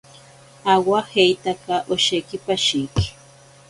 [0.73, 3.07] Awajeitaka osheki pashiki.